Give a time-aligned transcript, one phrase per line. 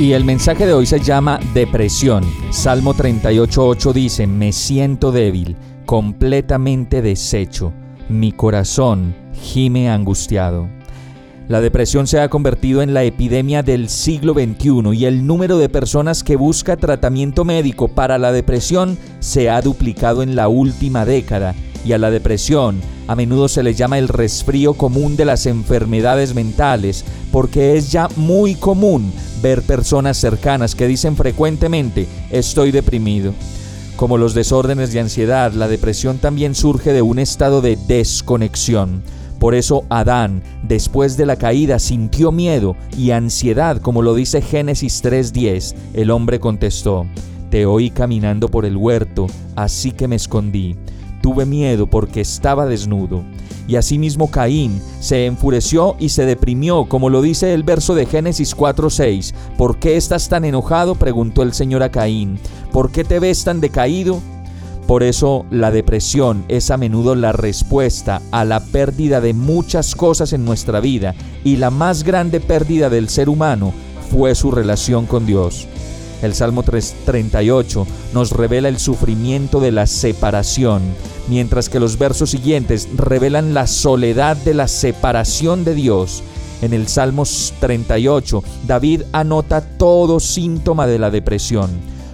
[0.00, 2.24] Y el mensaje de hoy se llama depresión.
[2.52, 7.74] Salmo 38.8 dice, me siento débil, completamente deshecho,
[8.08, 10.70] mi corazón gime angustiado.
[11.48, 15.68] La depresión se ha convertido en la epidemia del siglo XXI y el número de
[15.68, 21.54] personas que busca tratamiento médico para la depresión se ha duplicado en la última década
[21.84, 26.34] y a la depresión a menudo se le llama el resfrío común de las enfermedades
[26.34, 29.12] mentales porque es ya muy común
[29.42, 33.34] ver personas cercanas que dicen frecuentemente estoy deprimido.
[33.96, 39.02] Como los desórdenes de ansiedad, la depresión también surge de un estado de desconexión
[39.40, 45.02] por eso Adán, después de la caída, sintió miedo y ansiedad, como lo dice Génesis
[45.02, 45.74] 3.10.
[45.94, 47.06] El hombre contestó,
[47.48, 50.76] Te oí caminando por el huerto, así que me escondí.
[51.20, 53.24] Tuve miedo porque estaba desnudo.
[53.66, 58.56] Y asimismo Caín se enfureció y se deprimió, como lo dice el verso de Génesis
[58.56, 59.34] 4:6.
[59.56, 60.94] ¿Por qué estás tan enojado?
[60.94, 62.38] preguntó el Señor a Caín.
[62.72, 64.20] ¿Por qué te ves tan decaído?
[64.90, 70.32] Por eso la depresión es a menudo la respuesta a la pérdida de muchas cosas
[70.32, 73.72] en nuestra vida y la más grande pérdida del ser humano
[74.10, 75.68] fue su relación con Dios.
[76.22, 80.82] El Salmo 338 nos revela el sufrimiento de la separación,
[81.28, 86.22] mientras que los versos siguientes revelan la soledad de la separación de Dios.
[86.62, 87.24] En el Salmo
[87.60, 91.70] 38, David anota todo síntoma de la depresión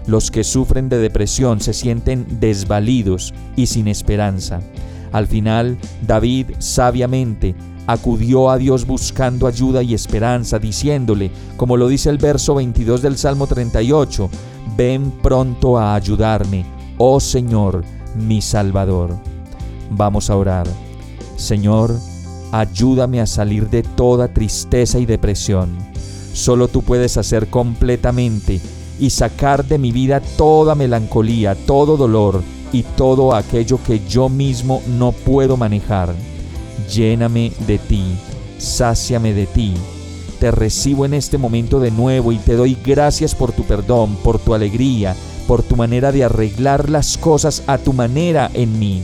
[0.06, 4.60] los que sufren de depresión se sienten desvalidos y sin esperanza.
[5.12, 7.54] Al final, David sabiamente
[7.86, 13.16] acudió a Dios buscando ayuda y esperanza, diciéndole, como lo dice el verso 22 del
[13.16, 14.28] Salmo 38,
[14.76, 16.66] ven pronto a ayudarme,
[16.98, 17.84] oh Señor,
[18.16, 19.16] mi Salvador.
[19.90, 20.66] Vamos a orar.
[21.36, 21.94] Señor,
[22.52, 25.76] ayúdame a salir de toda tristeza y depresión.
[26.32, 28.60] Solo tú puedes hacer completamente
[28.98, 32.42] y sacar de mi vida toda melancolía, todo dolor
[32.72, 36.14] y todo aquello que yo mismo no puedo manejar.
[36.92, 38.04] Lléname de ti,
[38.58, 39.74] sáciame de ti.
[40.38, 44.38] Te recibo en este momento de nuevo y te doy gracias por tu perdón, por
[44.38, 45.16] tu alegría,
[45.46, 49.02] por tu manera de arreglar las cosas a tu manera en mí.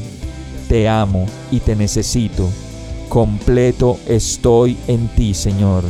[0.68, 2.48] Te amo y te necesito.
[3.08, 5.84] Completo estoy en ti, Señor.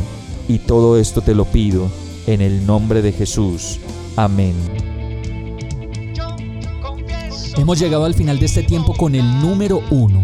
[0.47, 1.89] Y todo esto te lo pido
[2.27, 3.79] en el nombre de Jesús.
[4.15, 4.53] Amén.
[7.57, 10.23] Hemos llegado al final de este tiempo con el número uno.